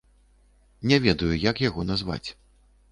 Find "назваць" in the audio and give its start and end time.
1.93-2.25